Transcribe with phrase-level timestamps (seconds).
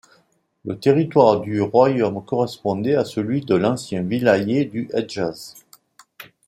[0.65, 5.53] Le territoire du royaume correspondait à celui de l'ancien vilayet du Hedjaz.